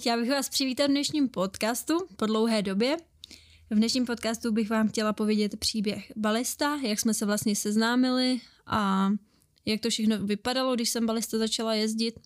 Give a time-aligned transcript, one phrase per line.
[0.00, 2.96] Chtěla bych vás přivítat v dnešním podcastu po dlouhé době.
[3.70, 9.10] V dnešním podcastu bych vám chtěla povědět příběh balista, jak jsme se vlastně seznámili a
[9.66, 12.20] jak to všechno vypadalo, když jsem balista začala jezdit.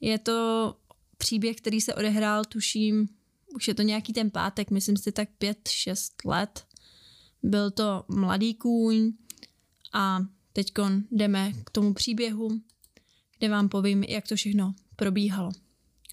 [0.00, 0.76] Je to
[1.18, 3.08] příběh, který se odehrál, tuším,
[3.54, 6.66] už je to nějaký ten pátek, myslím si tak 5-6 let.
[7.42, 9.12] Byl to mladý kůň
[9.92, 10.20] a
[10.52, 10.72] teď
[11.10, 12.60] jdeme k tomu příběhu,
[13.38, 15.65] kde vám povím, jak to všechno probíhalo.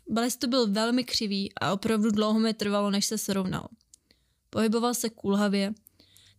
[0.10, 3.68] Balist byl velmi křivý a opravdu dlouho mi trvalo, než se srovnal.
[4.50, 5.74] Pohyboval se kulhavě.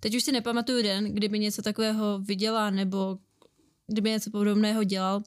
[0.00, 3.18] Teď už si nepamatuju den, kdyby něco takového viděla nebo
[3.86, 5.22] kdyby něco podobného dělal.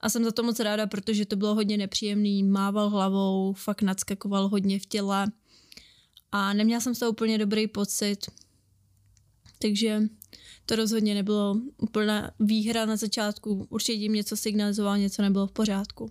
[0.00, 4.48] A jsem za to moc ráda, protože to bylo hodně nepříjemný, mával hlavou, fakt nadskakoval
[4.48, 5.26] hodně v těle
[6.32, 8.30] a neměla jsem z toho úplně dobrý pocit.
[9.58, 10.02] Takže
[10.66, 13.66] to rozhodně nebylo úplná výhra na začátku.
[13.70, 16.10] Určitě jim něco signalizoval, něco nebylo v pořádku.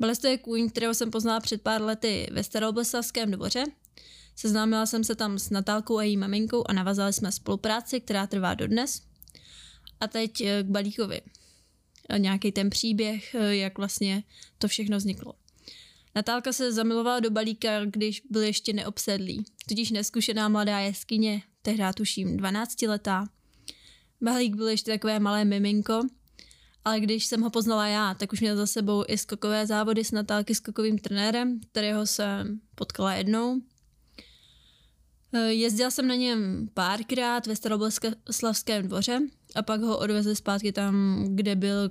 [0.00, 3.64] Balesto je kůň, kterého jsem poznala před pár lety ve Starobleslavském dvoře.
[4.36, 8.54] Seznámila jsem se tam s Natálkou a její maminkou a navazali jsme spolupráci, která trvá
[8.54, 9.02] dodnes.
[10.00, 11.20] A teď eh, k Balíkovi.
[12.18, 14.24] Nějaký ten příběh, eh, jak vlastně
[14.58, 15.34] to všechno vzniklo.
[16.14, 22.36] Natálka se zamilovala do balíka, když byl ještě neobsedlý, tudíž neskušená mladá jeskyně, tehdy tuším
[22.36, 23.28] 12 letá.
[24.20, 26.00] Balík byl ještě takové malé miminko,
[26.84, 30.10] ale když jsem ho poznala já, tak už měl za sebou i skokové závody s
[30.10, 33.60] Natálky skokovým trenérem, kterého jsem potkala jednou.
[35.32, 39.20] Eh, jezdila jsem na něm párkrát ve Starobleslavském dvoře
[39.54, 41.90] a pak ho odvezli zpátky tam, kde byl,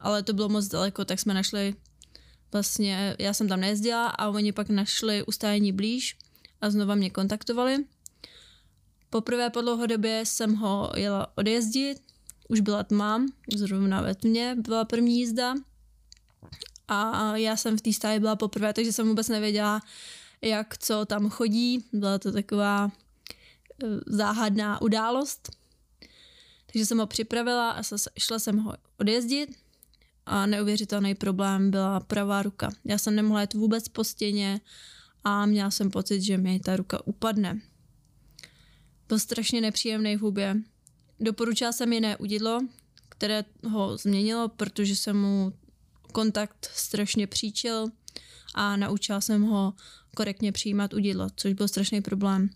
[0.00, 1.74] ale to bylo moc daleko, tak jsme našli
[2.52, 6.16] vlastně, já jsem tam nejezdila a oni pak našli ustájení blíž
[6.60, 7.84] a znova mě kontaktovali.
[9.10, 12.09] Poprvé po dlouhodobě jsem ho jela odjezdit,
[12.50, 15.54] už byla tma, zrovna ve tmě byla první jízda
[16.88, 19.80] a já jsem v té stáji byla poprvé, takže jsem vůbec nevěděla,
[20.42, 21.84] jak co tam chodí.
[21.92, 22.90] Byla to taková
[23.84, 25.50] eh, záhadná událost.
[26.72, 27.82] Takže jsem ho připravila a
[28.18, 29.56] šla jsem ho odjezdit
[30.26, 32.70] a neuvěřitelný problém byla pravá ruka.
[32.84, 34.60] Já jsem nemohla jít vůbec po stěně
[35.24, 37.60] a měla jsem pocit, že mi ta ruka upadne.
[39.08, 40.56] Byl strašně nepříjemný v hubě.
[41.20, 42.60] Doporučila jsem jiné udidlo,
[43.08, 45.52] které ho změnilo, protože jsem mu
[46.12, 47.88] kontakt strašně příčil
[48.54, 49.74] a naučila jsem ho
[50.16, 52.50] korektně přijímat udidlo, což byl strašný problém.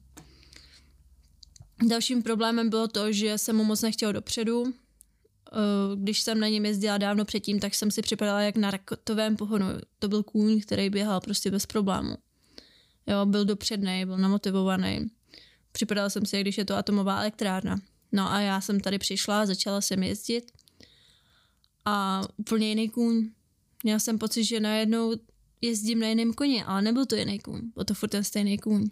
[1.88, 4.64] Dalším problémem bylo to, že jsem mu moc nechtěl dopředu.
[4.66, 9.36] Eh, když jsem na něm jezdila dávno předtím, tak jsem si připadala jak na rakotovém
[9.36, 9.66] pohonu.
[9.98, 12.16] To byl kůň, který běhal prostě bez problému.
[13.06, 15.10] Jo, byl dopředný, byl namotivovaný.
[15.72, 17.80] Připadala jsem si, jak když je to atomová elektrárna.
[18.14, 20.52] No a já jsem tady přišla, začala jsem jezdit
[21.84, 23.30] a úplně jiný kůň.
[23.82, 25.12] Měla jsem pocit, že najednou
[25.60, 28.90] jezdím na jiném koni, ale nebyl to jiný kůň, byl to furt ten stejný kůň.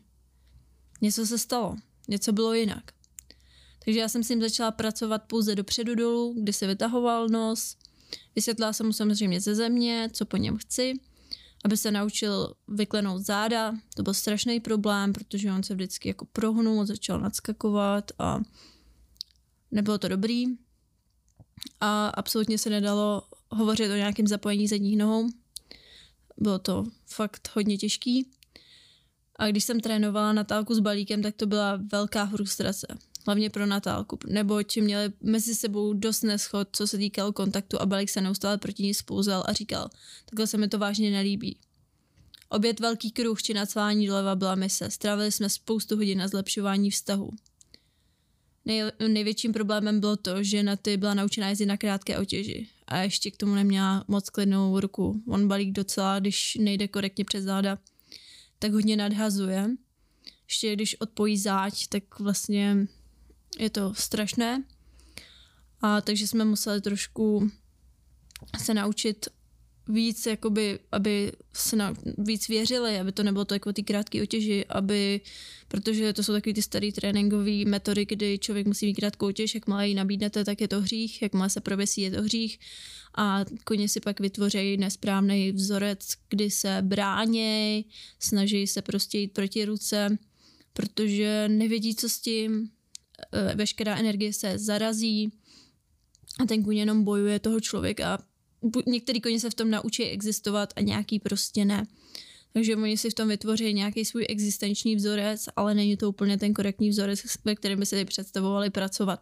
[1.01, 1.77] Něco se stalo,
[2.09, 2.93] něco bylo jinak.
[3.85, 7.77] Takže já jsem s ním začala pracovat pouze dopředu dolů, kdy se vytahoval nos.
[8.37, 10.95] Vysvětlila jsem mu samozřejmě ze země, co po něm chci,
[11.65, 13.75] aby se naučil vyklenout záda.
[13.97, 18.41] To byl strašný problém, protože on se vždycky jako prohnul, začal nadskakovat a
[19.73, 20.47] nebylo to dobrý.
[21.81, 25.29] A absolutně se nedalo hovořit o nějakém zapojení zadních nohou,
[26.39, 28.31] bylo to fakt hodně těžký.
[29.37, 32.87] A když jsem trénovala Natálku s balíkem, tak to byla velká frustrace.
[33.27, 38.11] Hlavně pro Natálku, neboť měli mezi sebou dost neschod, co se týkalo kontaktu a balík
[38.11, 39.91] se neustále proti ní spouzal a říkal,
[40.25, 41.59] takhle se mi to vážně nelíbí.
[42.49, 44.91] Obět velký kruh či nacvání doleva byla mise.
[44.91, 47.31] Strávili jsme spoustu hodin na zlepšování vztahu.
[48.65, 52.99] Nej, největším problémem bylo to, že na ty byla naučená jezdit na krátké otěži a
[52.99, 55.23] ještě k tomu neměla moc klidnou ruku.
[55.29, 57.79] On balík docela, když nejde korektně přes záda,
[58.59, 59.71] tak hodně nadhazuje.
[60.49, 62.87] Ještě když odpojí záď, tak vlastně
[63.59, 64.65] je to strašné.
[65.81, 67.51] A takže jsme museli trošku
[68.59, 69.29] se naučit
[69.89, 74.65] víc, jakoby, aby se na, víc věřili, aby to nebylo to jako ty krátké otěži,
[74.69, 75.21] aby,
[75.69, 79.67] protože to jsou takové ty staré tréninkové metody, kdy člověk musí mít krátkou otěž, jak
[79.67, 82.59] má ji nabídnete, tak je to hřích, jak má se prověsí, je to hřích.
[83.17, 87.85] A koně si pak vytvoří nesprávný vzorec, kdy se bráněj,
[88.19, 90.19] snaží se prostě jít proti ruce,
[90.73, 92.71] protože nevědí, co s tím,
[93.33, 95.33] e, veškerá energie se zarazí.
[96.41, 98.19] A ten kůň jenom bojuje toho člověka
[98.87, 101.87] některý koně se v tom naučí existovat a nějaký prostě ne.
[102.53, 106.55] Takže oni si v tom vytvoří nějaký svůj existenční vzorec, ale není to úplně ten
[106.55, 109.21] korektní vzorec, ve kterém by si představovali pracovat.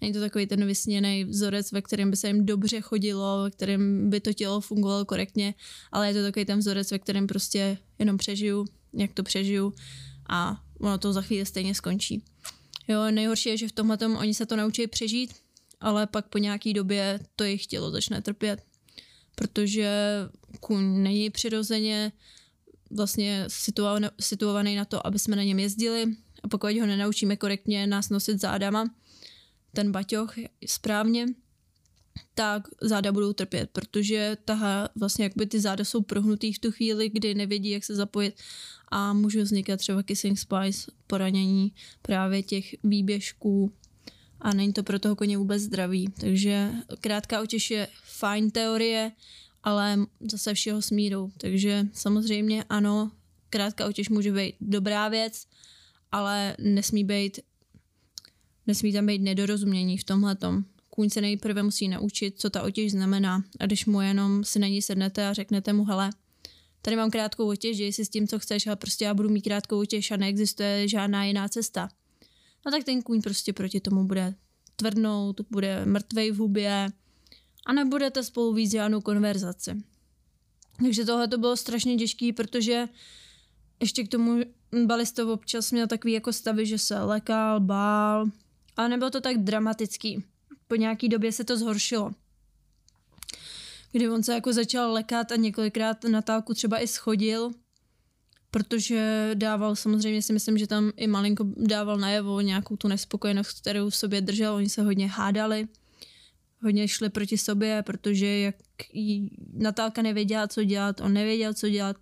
[0.00, 4.10] Není to takový ten vysněný vzorec, ve kterém by se jim dobře chodilo, ve kterém
[4.10, 5.54] by to tělo fungovalo korektně,
[5.92, 9.72] ale je to takový ten vzorec, ve kterém prostě jenom přežiju, jak to přežiju
[10.28, 12.24] a ono to za chvíli stejně skončí.
[12.88, 15.34] Jo, nejhorší je, že v tomhle oni se to naučí přežít,
[15.80, 18.62] ale pak po nějaký době to jejich tělo začne trpět,
[19.34, 19.90] protože
[20.60, 22.12] kůň není přirozeně
[22.90, 23.46] vlastně
[24.20, 26.06] situovaný na to, aby jsme na něm jezdili.
[26.42, 28.94] A pokud ho nenaučíme korektně nás nosit zádama,
[29.72, 30.34] ten baťoch
[30.66, 31.26] správně,
[32.34, 37.08] tak záda budou trpět, protože taha, vlastně jakby ty záda jsou prohnutý v tu chvíli,
[37.08, 38.34] kdy nevědí, jak se zapojit
[38.88, 43.72] a může vznikat třeba kissing spice, poranění právě těch výběžků
[44.42, 46.08] a není to pro toho koně vůbec zdravý.
[46.20, 49.12] Takže krátká otěž je fajn teorie,
[49.62, 51.30] ale zase všeho smírou.
[51.38, 53.10] Takže samozřejmě ano,
[53.50, 55.46] krátká otěž může být dobrá věc,
[56.12, 57.40] ale nesmí být
[58.66, 60.36] nesmí tam být nedorozumění v tomhle
[60.90, 63.44] kůň se nejprve musí naučit, co ta otěž znamená.
[63.60, 66.10] A když mu jenom si na ní sednete a řeknete mu, hele,
[66.82, 69.42] tady mám krátkou otěž, děj si s tím, co chceš, ale prostě já budu mít
[69.42, 71.88] krátkou otěž a neexistuje žádná jiná cesta.
[72.66, 74.34] No tak ten kůň prostě proti tomu bude
[74.76, 76.88] tvrdnout, bude mrtvej v hubě
[77.66, 79.82] a nebudete spolu víc žádnou konverzaci.
[80.82, 82.88] Takže tohle to bylo strašně těžké, protože
[83.80, 84.40] ještě k tomu
[84.86, 88.26] balistov občas měl takový jako stavy, že se lekal, bál,
[88.76, 90.24] ale nebylo to tak dramatický
[90.72, 92.12] po nějaký době se to zhoršilo.
[93.92, 97.50] Kdy on se jako začal lekat a několikrát Natálku třeba i schodil,
[98.52, 103.90] protože dával, samozřejmě si myslím, že tam i malinko dával najevo nějakou tu nespokojenost, kterou
[103.90, 104.54] v sobě držel.
[104.54, 105.68] Oni se hodně hádali,
[106.62, 108.54] hodně šli proti sobě, protože jak
[109.52, 111.96] Natálka nevěděla, co dělat, on nevěděl, co dělat.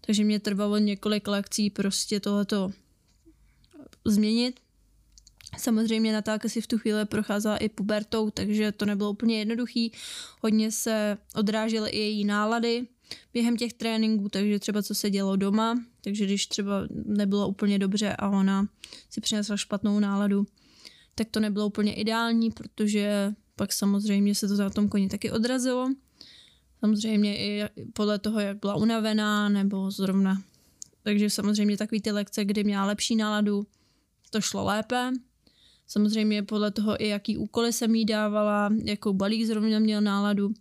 [0.00, 2.70] Takže mě trvalo několik lekcí prostě tohleto
[4.04, 4.60] změnit.
[5.58, 9.92] Samozřejmě Natálka si v tu chvíli procházela i pubertou, takže to nebylo úplně jednoduchý.
[10.42, 12.86] Hodně se odrážely i její nálady
[13.32, 18.16] během těch tréninků, takže třeba co se dělo doma, takže když třeba nebylo úplně dobře
[18.18, 18.68] a ona
[19.10, 20.46] si přinesla špatnou náladu,
[21.14, 25.88] tak to nebylo úplně ideální, protože pak samozřejmě se to na tom koni taky odrazilo.
[26.80, 30.42] Samozřejmě i podle toho, jak byla unavená, nebo zrovna.
[31.02, 33.66] Takže samozřejmě takový ty lekce, kdy měla lepší náladu,
[34.30, 35.12] to šlo lépe.
[35.86, 40.54] Samozřejmě podle toho i jaký úkoly jsem jí dávala, jakou balík zrovna měl náladu.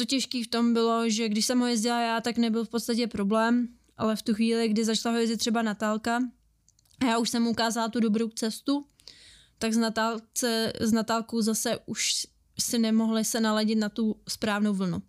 [0.00, 3.06] To těžké v tom bylo, že když jsem ho jezdila já, tak nebyl v podstatě
[3.06, 6.20] problém, ale v tu chvíli, kdy začala ho jezdit třeba Natálka,
[7.00, 8.84] a já už jsem mu ukázala tu dobrou cestu,
[9.58, 12.26] tak z, Natálce, z Natálkou zase už
[12.58, 15.02] si nemohli se naladit na tu správnou vlnu.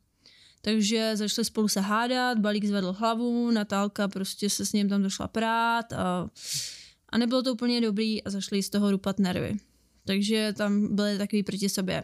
[0.62, 5.28] Takže začali spolu se hádat, balík zvedl hlavu, Natálka prostě se s ním tam došla
[5.28, 6.30] prát a
[7.10, 9.58] a nebylo to úplně dobrý a zašli z toho rupat nervy.
[10.06, 12.04] Takže tam byly takový proti sobě.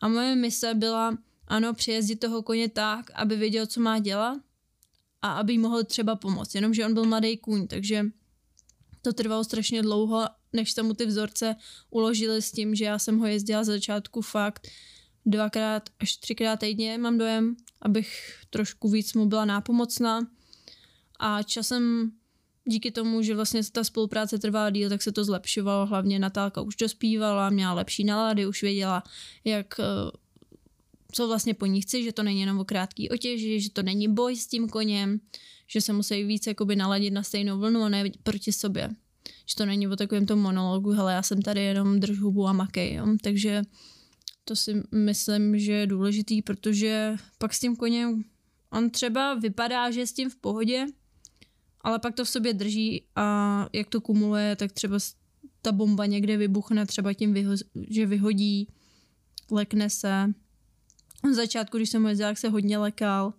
[0.00, 1.18] A moje mise byla,
[1.52, 4.38] ano, přijezdit toho koně tak, aby věděl, co má dělat
[5.22, 6.54] a aby jí mohl třeba pomoct.
[6.54, 8.04] Jenomže on byl mladý kůň, takže
[9.02, 11.56] to trvalo strašně dlouho, než se mu ty vzorce
[11.90, 14.68] uložili s tím, že já jsem ho jezdila za začátku fakt
[15.26, 20.20] dvakrát až třikrát týdně, mám dojem, abych trošku víc mu byla nápomocná.
[21.20, 22.12] A časem
[22.64, 25.86] díky tomu, že vlastně ta spolupráce trvala díl, tak se to zlepšovalo.
[25.86, 29.02] Hlavně Natálka už dospívala, měla lepší nálady, už věděla,
[29.44, 30.21] jak eh,
[31.12, 34.08] co vlastně po ní chci, že to není jenom o krátký otěži, že to není
[34.08, 35.20] boj s tím koněm,
[35.66, 38.90] že se musí víc jakoby naladit na stejnou vlnu a ne proti sobě.
[39.46, 42.52] Že to není o takovém tom monologu, hele, já jsem tady jenom drž hubu a
[42.52, 43.06] makej, jo?
[43.22, 43.62] takže
[44.44, 48.24] to si myslím, že je důležitý, protože pak s tím koněm
[48.72, 50.86] on třeba vypadá, že je s tím v pohodě,
[51.80, 54.98] ale pak to v sobě drží a jak to kumuluje, tak třeba
[55.62, 58.68] ta bomba někde vybuchne, třeba tím, vyho- že vyhodí,
[59.50, 60.34] lekne se.
[61.30, 63.32] V začátku, když jsem jezdil, se hodně lekal.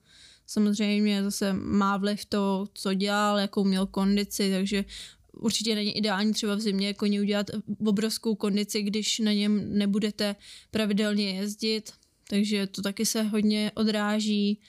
[0.48, 4.86] Samozřejmě zase má vliv to, co dělal, jakou měl kondici, takže
[5.34, 7.48] určitě není ideální třeba v zimě koni udělat
[7.86, 10.36] obrovskou kondici, když na něm nebudete
[10.72, 11.92] pravidelně jezdit,
[12.30, 14.62] takže to taky se hodně odráží.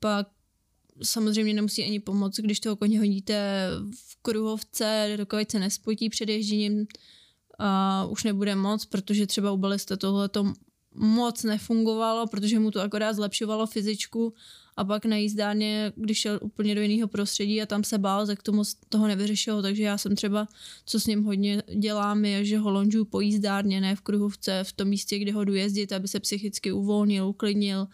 [0.00, 0.28] Pak
[1.02, 3.68] samozřejmě nemusí ani pomoct, když toho koně hodíte
[4.08, 6.86] v kruhovce, dokud se nespotí před ježděním
[7.58, 10.52] a už nebude moc, protože třeba u balista tohle to
[10.94, 14.34] moc nefungovalo, protože mu to akorát zlepšovalo fyzičku
[14.76, 18.42] a pak na jízdárně, když šel úplně do jiného prostředí a tam se bál, tak
[18.42, 20.48] tomu toho nevyřešilo, takže já jsem třeba,
[20.84, 24.72] co s ním hodně dělám, je, že ho lonžu po jízdárně, ne v kruhovce, v
[24.72, 27.86] tom místě, kde ho jdu jezdit, aby se psychicky uvolnil, uklidnil,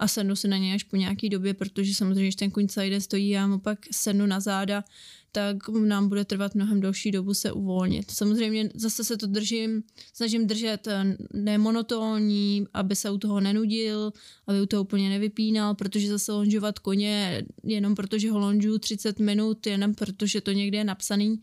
[0.00, 2.90] a sednu si na něj až po nějaký době, protože samozřejmě, když ten kuň celý
[2.90, 4.84] den stojí a pak sednu na záda,
[5.32, 8.10] tak nám bude trvat mnohem delší dobu se uvolnit.
[8.10, 9.82] Samozřejmě zase se to držím,
[10.14, 14.12] snažím držet eh, nemonotónní, aby se u toho nenudil,
[14.46, 19.66] aby u toho úplně nevypínal, protože zase lonžovat koně jenom protože ho lonžu 30 minut,
[19.66, 21.40] jenom protože to někde je napsaný,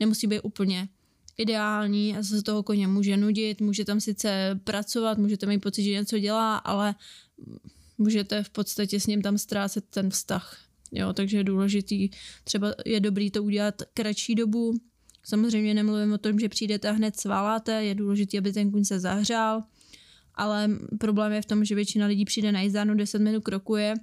[0.00, 0.88] nemusí být úplně
[1.36, 5.90] ideální a se toho koně může nudit, může tam sice pracovat, můžete mít pocit, že
[5.90, 6.94] něco dělá, ale
[7.98, 10.58] můžete v podstatě s ním tam ztrácet ten vztah.
[10.92, 12.08] Jo, takže je důležitý,
[12.44, 14.74] třeba je dobrý to udělat kratší dobu.
[15.24, 19.00] Samozřejmě nemluvím o tom, že přijdete a hned svaláte, je důležité, aby ten kuň se
[19.00, 19.62] zahřál,
[20.34, 23.94] ale problém je v tom, že většina lidí přijde na jízdánu, 10 minut krokuje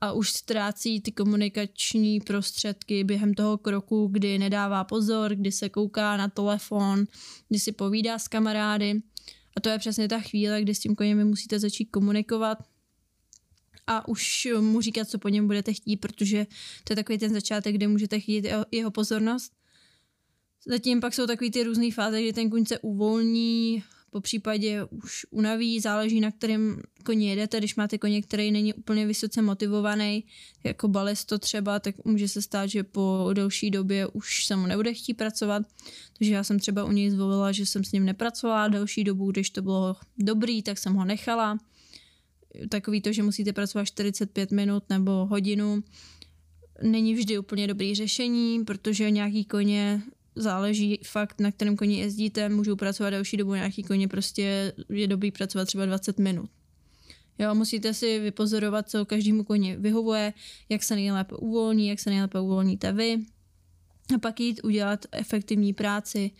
[0.00, 6.16] a už ztrácí ty komunikační prostředky během toho kroku, kdy nedává pozor, kdy se kouká
[6.16, 7.04] na telefon,
[7.48, 9.02] kdy si povídá s kamarády.
[9.56, 12.58] A to je přesně ta chvíle, kdy s tím koněm musíte začít komunikovat
[13.88, 16.46] a už mu říkat, co po něm budete chtít, protože
[16.84, 19.52] to je takový ten začátek, kde můžete chtít jeho pozornost.
[20.66, 25.26] Zatím pak jsou takový ty různé fáze, kdy ten kuň se uvolní, po případě už
[25.30, 30.24] unaví, záleží na kterém koni jedete, když máte koně, který není úplně vysoce motivovaný,
[30.64, 34.94] jako balisto třeba, tak může se stát, že po delší době už se mu nebude
[34.94, 35.62] chtít pracovat,
[36.18, 39.50] takže já jsem třeba u něj zvolila, že jsem s ním nepracovala delší dobu, když
[39.50, 41.58] to bylo dobrý, tak jsem ho nechala.
[42.68, 45.82] Takový to, že musíte pracovat 45 minut nebo hodinu,
[46.82, 50.02] není vždy úplně dobrý řešení, protože nějaký koně
[50.36, 55.30] záleží fakt, na kterém koni jezdíte, můžou pracovat další dobu, nějaký koně prostě je dobrý
[55.30, 56.50] pracovat třeba 20 minut.
[57.38, 60.32] Jo, musíte si vypozorovat, co každému koni vyhovuje,
[60.68, 63.18] jak se nejlépe uvolní, jak se nejlépe uvolníte vy.
[64.14, 66.30] A pak jít udělat efektivní práci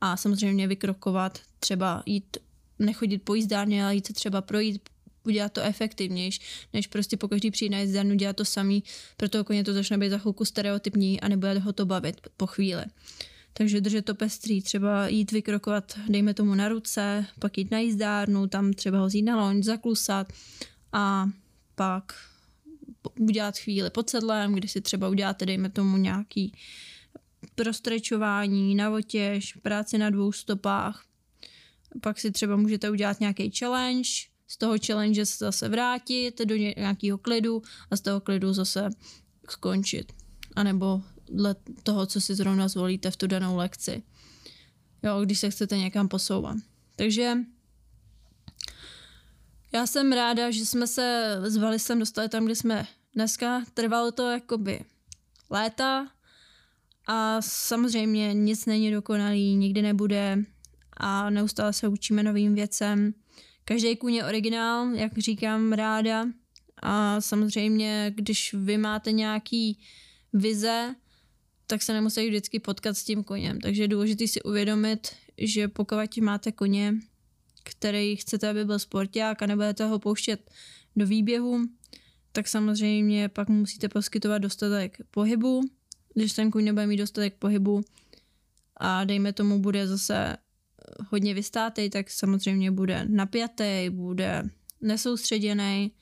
[0.00, 2.36] a samozřejmě vykrokovat, třeba jít,
[2.78, 4.88] nechodit po jízdárně, ale jít se třeba projít,
[5.28, 6.40] udělat to efektivnější,
[6.72, 8.84] než prostě po každý přijít na jízdárnu dělat to samý,
[9.16, 12.84] proto koně to začne být za chvilku stereotypní a nebude ho to bavit po chvíli.
[13.52, 18.46] Takže držet to pestrý, třeba jít vykrokovat, dejme tomu na ruce, pak jít na jízdárnu,
[18.46, 20.32] tam třeba ho vzít na loň, zaklusat
[20.92, 21.28] a
[21.74, 22.14] pak
[23.18, 26.52] udělat chvíli pod sedlem, kdy si třeba uděláte, dejme tomu nějaký
[27.54, 31.04] prostrečování, navotěž, práci na dvou stopách.
[32.00, 34.10] Pak si třeba můžete udělat nějaký challenge,
[34.48, 38.88] z toho challenge se zase vrátit do nějakého klidu a z toho klidu zase
[39.48, 40.12] skončit.
[40.56, 41.02] A nebo
[41.32, 44.02] dle toho, co si zrovna zvolíte v tu danou lekci.
[45.02, 46.56] Jo, když se chcete někam posouvat.
[46.96, 47.36] Takže
[49.72, 53.62] já jsem ráda, že jsme se zvali sem dostali tam, kde jsme dneska.
[53.74, 54.84] Trvalo to jakoby
[55.50, 56.08] léta
[57.06, 60.38] a samozřejmě nic není dokonalý, nikdy nebude
[60.96, 63.14] a neustále se učíme novým věcem.
[63.68, 66.26] Každý kůň je originál, jak říkám ráda
[66.82, 69.78] a samozřejmě, když vy máte nějaký
[70.32, 70.94] vize,
[71.66, 73.60] tak se nemusí vždycky potkat s tím koněm.
[73.60, 75.08] Takže je důležité si uvědomit,
[75.38, 76.94] že pokud máte koně,
[77.64, 80.50] který chcete, aby byl sporták a nebudete ho pouštět
[80.96, 81.60] do výběhu,
[82.32, 85.62] tak samozřejmě pak musíte poskytovat dostatek pohybu.
[86.14, 87.80] Když ten kůň nebude mít dostatek pohybu
[88.76, 90.36] a dejme tomu bude zase
[91.10, 94.42] hodně vystátej, tak samozřejmě bude napjatý, bude
[94.80, 95.92] nesoustředěný,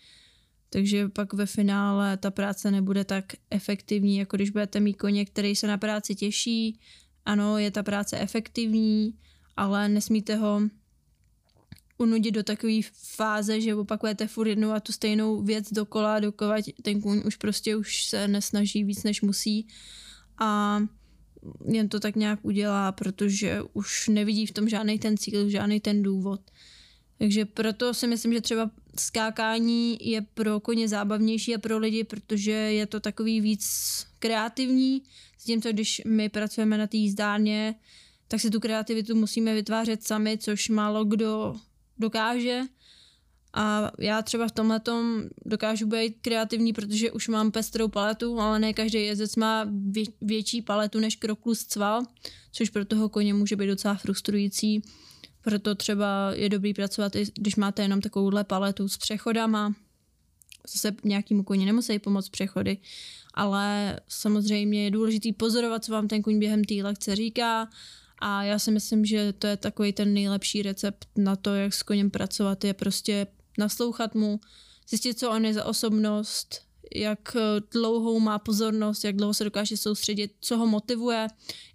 [0.71, 5.57] takže pak ve finále ta práce nebude tak efektivní, jako když budete mít koně, který
[5.57, 6.81] se na práci těší.
[7.25, 9.15] Ano, je ta práce efektivní,
[9.57, 10.61] ale nesmíte ho
[11.99, 17.01] unudit do takové fáze, že opakujete furt jednu a tu stejnou věc dokola, dokovat ten
[17.01, 19.69] kůň už prostě už se nesnaží víc, než musí
[20.39, 20.81] a
[21.65, 26.03] jen to tak nějak udělá, protože už nevidí v tom žádný ten cíl, žádný ten
[26.03, 26.41] důvod.
[27.19, 32.53] Takže proto si myslím, že třeba skákání je pro koně zábavnější a pro lidi, protože
[32.53, 33.67] je to takový víc
[34.19, 35.03] kreativní.
[35.39, 37.75] S tím, co když my pracujeme na té jízdárně,
[38.29, 41.57] tak si tu kreativitu musíme vytvářet sami, což málo kdo
[41.99, 42.63] dokáže.
[43.57, 44.81] A já třeba v tomhle
[45.47, 49.67] dokážu být kreativní, protože už mám pestrou paletu, ale ne každý jezdec má
[50.21, 52.03] větší paletu než kroklus cval,
[52.53, 54.83] což pro toho koně může být docela frustrující
[55.47, 59.75] proto třeba je dobrý pracovat, i když máte jenom takovouhle paletu s přechodama.
[60.73, 62.79] Zase nějakýmu koni nemusí pomoct přechody,
[63.35, 67.69] ale samozřejmě je důležitý pozorovat, co vám ten kuň během té lekce říká
[68.19, 71.83] a já si myslím, že to je takový ten nejlepší recept na to, jak s
[71.83, 73.27] koněm pracovat, je prostě
[73.59, 74.41] naslouchat mu,
[74.89, 77.41] zjistit, co on je za osobnost, jak eh,
[77.73, 81.27] dlouhou má pozornost, jak dlouho se dokáže soustředit, co ho motivuje,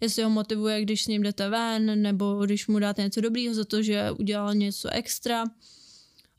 [0.01, 3.65] jestli ho motivuje, když s ním jdete ven, nebo když mu dáte něco dobrýho za
[3.65, 5.43] to, že udělal něco extra.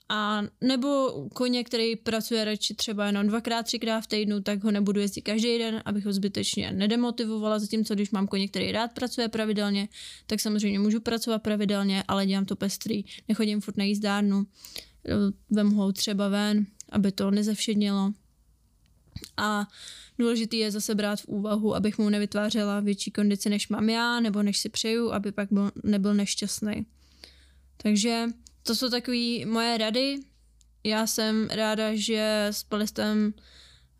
[0.08, 5.00] A nebo koně, který pracuje radši třeba jenom dvakrát, třikrát v týdnu, tak ho nebudu
[5.00, 9.88] jezdit každý den, abych ho zbytečně nedemotivovala, zatímco když mám koně, který rád pracuje pravidelně,
[10.26, 14.46] tak samozřejmě můžu pracovat pravidelně, ale dělám to pestrý, nechodím furt na jízdárnu,
[15.50, 18.12] vem ho třeba ven, aby to nezevšednilo.
[19.36, 19.68] A
[20.18, 24.42] důležitý je zase brát v úvahu, abych mu nevytvářela větší kondici, než mám já, nebo
[24.42, 26.86] než si přeju, aby pak byl, nebyl nešťastný.
[27.76, 28.26] Takže
[28.62, 30.20] to jsou takové moje rady.
[30.84, 33.34] Já jsem ráda, že s balistem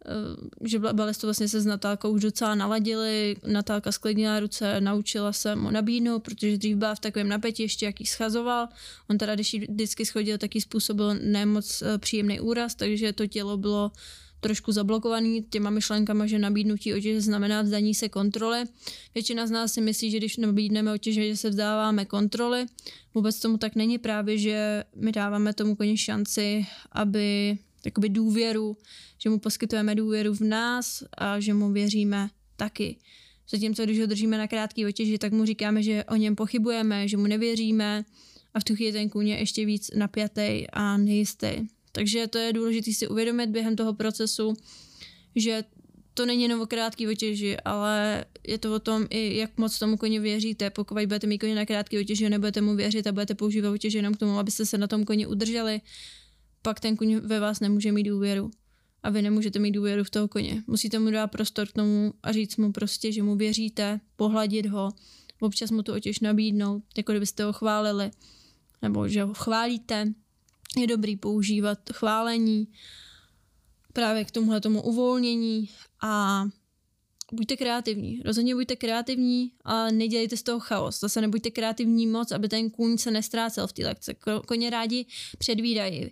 [0.04, 5.56] eh, že balistu vlastně se s Natálkou už docela naladili, Natálka sklidnila ruce, naučila se
[5.56, 8.68] mu nabídnout, protože dřív byla v takovém napětí ještě, jaký schazoval.
[9.10, 13.92] On teda, když vždycky schodil, taky způsobil nemoc eh, příjemný úraz, takže to tělo bylo
[14.42, 18.64] trošku zablokovaný těma myšlenkama, že nabídnutí otěže znamená vzdání se kontroly.
[19.14, 22.66] Většina z nás si myslí, že když nabídneme otěže, že se vzdáváme kontroly.
[23.14, 28.76] Vůbec tomu tak není právě, že my dáváme tomu koni šanci, aby jakoby důvěru,
[29.18, 32.96] že mu poskytujeme důvěru v nás a že mu věříme taky.
[33.50, 37.16] Zatímco když ho držíme na krátký otěži, tak mu říkáme, že o něm pochybujeme, že
[37.16, 38.04] mu nevěříme
[38.54, 41.48] a v tu chvíli ten kůň je ještě víc napjatý a nejistý.
[41.92, 44.54] Takže to je důležité si uvědomit během toho procesu,
[45.36, 45.64] že
[46.14, 49.96] to není jenom o krátký otěži, ale je to o tom i, jak moc tomu
[49.96, 50.70] koni věříte.
[50.70, 54.14] Pokud budete mít koně na krátký otěži, nebudete mu věřit a budete používat otěži jenom
[54.14, 55.80] k tomu, abyste se na tom koni udrželi,
[56.62, 58.50] pak ten koň ve vás nemůže mít důvěru.
[59.02, 60.62] A vy nemůžete mít důvěru v toho koně.
[60.66, 64.92] Musíte mu dát prostor k tomu a říct mu prostě, že mu věříte, pohladit ho,
[65.40, 68.10] občas mu tu otěž nabídnout, jako kdybyste ho chválili,
[68.82, 70.12] nebo že ho chválíte,
[70.78, 72.68] je dobrý používat chválení
[73.92, 75.68] právě k tomuhle tomu uvolnění
[76.02, 76.44] a
[77.32, 78.20] buďte kreativní.
[78.24, 81.00] Rozhodně buďte kreativní, ale nedělejte z toho chaos.
[81.00, 84.14] Zase nebuďte kreativní moc, aby ten kůň se nestrácel v té lekce.
[84.46, 85.06] Koně rádi
[85.38, 86.10] předvídají.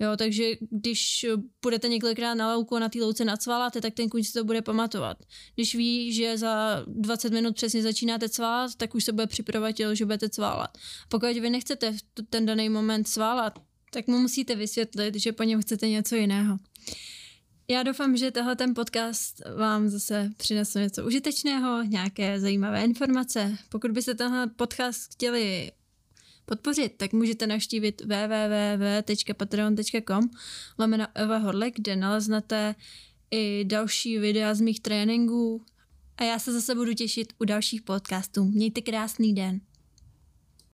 [0.00, 1.26] Jo, takže když
[1.62, 4.62] budete několikrát na louku a na té louce nacvaláte, tak ten kůň si to bude
[4.62, 5.16] pamatovat.
[5.54, 10.04] Když ví, že za 20 minut přesně začínáte cválat, tak už se bude připravovat, že
[10.04, 10.78] budete cválat.
[11.08, 13.58] Pokud vy nechcete v ten daný moment cválat,
[13.90, 16.58] tak mu musíte vysvětlit, že po něm chcete něco jiného.
[17.68, 23.56] Já doufám, že tohle ten podcast vám zase přinesl něco užitečného, nějaké zajímavé informace.
[23.68, 25.72] Pokud byste tenhle podcast chtěli
[26.44, 30.30] podpořit, tak můžete navštívit www.patreon.com
[30.78, 32.74] lomeno Eva Horle, kde naleznete
[33.30, 35.64] i další videa z mých tréninků
[36.16, 38.44] a já se zase budu těšit u dalších podcastů.
[38.44, 39.60] Mějte krásný den.